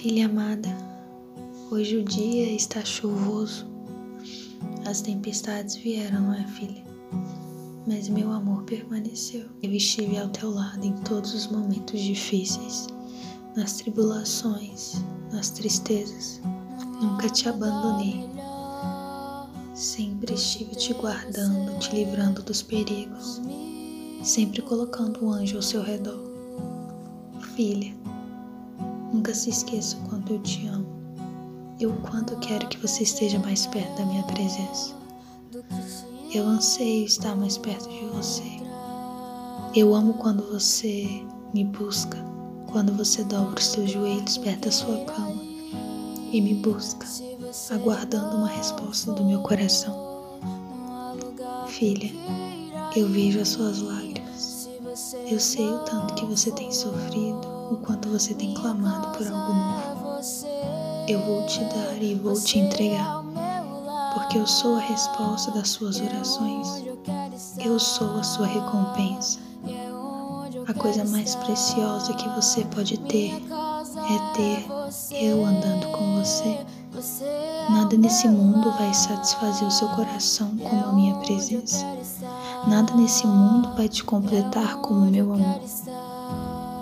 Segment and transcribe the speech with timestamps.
[0.00, 0.68] Filha amada,
[1.72, 3.66] hoje o dia está chuvoso.
[4.86, 6.84] As tempestades vieram, não é, filha?
[7.84, 9.48] Mas meu amor permaneceu.
[9.60, 12.86] Eu estive ao teu lado em todos os momentos difíceis,
[13.56, 15.02] nas tribulações,
[15.32, 16.40] nas tristezas.
[17.02, 18.24] Nunca te abandonei.
[19.74, 23.42] Sempre estive te guardando, te livrando dos perigos,
[24.22, 26.22] sempre colocando um anjo ao seu redor.
[27.56, 27.97] Filha,
[29.18, 30.86] Nunca se esqueça o quanto eu te amo
[31.80, 34.94] e o quanto quero que você esteja mais perto da minha presença.
[36.32, 38.44] Eu anseio estar mais perto de você.
[39.74, 41.04] Eu amo quando você
[41.52, 42.16] me busca,
[42.70, 45.42] quando você dobra os seus joelhos perto da sua cama
[46.30, 47.04] e me busca,
[47.70, 50.38] aguardando uma resposta do meu coração.
[51.66, 52.12] Filha,
[52.94, 54.68] eu vejo as suas lágrimas.
[55.28, 59.52] Eu sei o tanto que você tem sofrido o quanto você tem clamado por algo
[59.52, 60.20] novo.
[61.06, 63.22] Eu vou te dar e vou te entregar,
[64.14, 66.84] porque eu sou a resposta das suas orações.
[67.58, 69.38] Eu sou a sua recompensa.
[70.66, 74.66] A coisa mais preciosa que você pode ter é ter
[75.12, 76.66] eu andando com você.
[77.70, 81.86] Nada nesse mundo vai satisfazer o seu coração como a minha presença.
[82.66, 85.60] Nada nesse mundo vai te completar como o meu amor.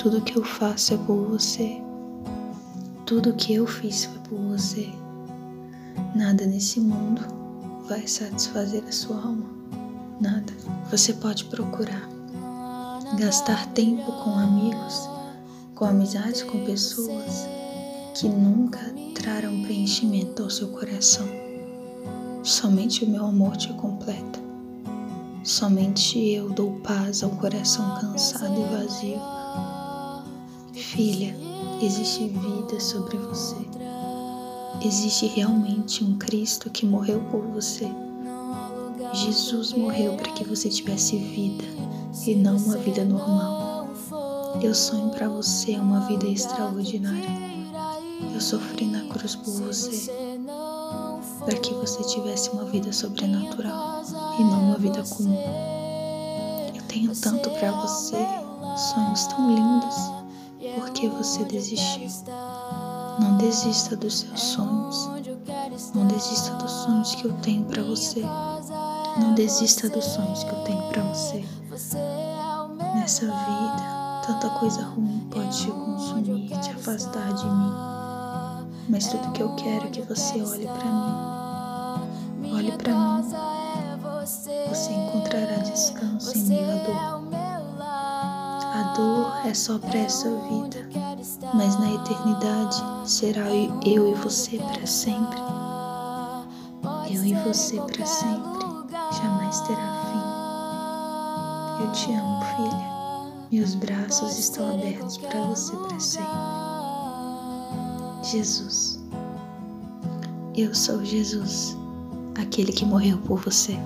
[0.07, 1.83] Tudo que eu faço é por você.
[3.05, 4.89] Tudo que eu fiz foi por você.
[6.15, 7.23] Nada nesse mundo
[7.89, 9.45] vai satisfazer a sua alma.
[10.21, 10.53] Nada.
[10.93, 12.09] Você pode procurar
[13.19, 15.11] gastar tempo com amigos,
[15.75, 17.49] com amizades com pessoas
[18.15, 18.79] que nunca
[19.13, 21.27] trarão preenchimento ao seu coração.
[22.45, 24.39] Somente o meu amor te completa.
[25.43, 29.37] Somente eu dou paz ao coração cansado e vazio.
[30.77, 31.35] Filha,
[31.81, 33.57] existe vida sobre você.
[34.85, 37.91] Existe realmente um Cristo que morreu por você.
[39.15, 41.65] Jesus morreu para que você tivesse vida
[42.27, 43.89] e não uma vida normal.
[44.61, 47.31] Eu sonho para você uma vida extraordinária.
[48.35, 50.13] Eu sofri na cruz por você
[51.41, 54.03] para que você tivesse uma vida sobrenatural
[54.39, 55.43] e não uma vida comum.
[56.75, 58.19] Eu tenho tanto para você,
[58.77, 60.26] sonhos tão lindos
[60.75, 62.09] por que você desistiu.
[63.19, 65.09] Não desista dos seus sonhos.
[65.95, 68.23] Não desista dos sonhos que eu tenho para você.
[69.19, 71.45] Não desista dos sonhos que eu tenho para você.
[72.95, 77.73] Nessa vida, tanta coisa ruim pode te consumir, te afastar de mim.
[78.89, 82.53] Mas tudo que eu quero é que você olhe para mim.
[82.53, 83.23] Olhe para mim.
[84.69, 87.26] Você encontrará descanso em à dor.
[88.95, 90.89] Dor é só para essa vida,
[91.55, 93.49] mas na eternidade será
[93.85, 95.39] eu e você para sempre.
[97.11, 98.67] Eu e você para sempre,
[99.13, 101.85] jamais terá fim.
[101.85, 102.97] Eu te amo, filha.
[103.51, 106.27] Meus braços estão abertos para você para sempre.
[108.23, 109.01] Jesus.
[110.57, 111.77] Eu sou Jesus,
[112.41, 113.79] aquele que morreu por você.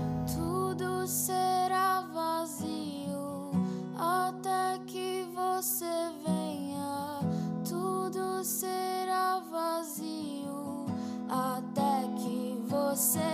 [13.01, 13.30] Estar.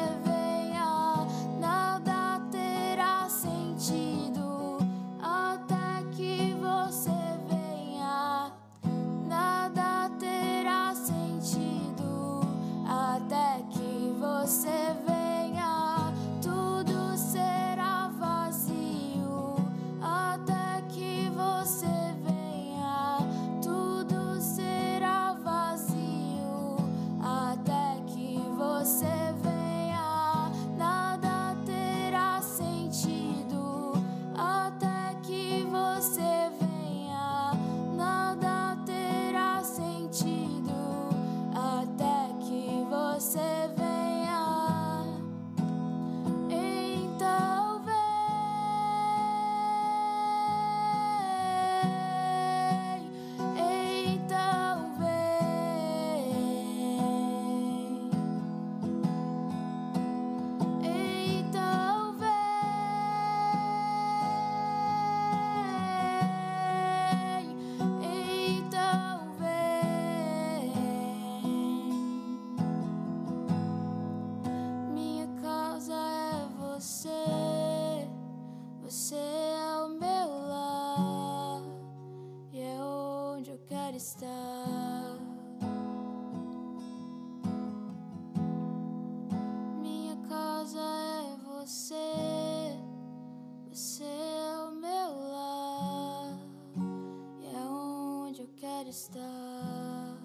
[98.87, 100.17] Quero estar.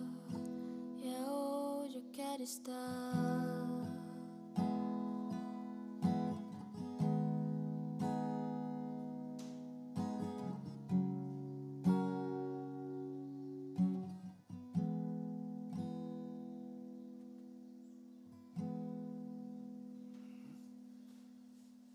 [1.03, 3.50] É hoje eu quero estar.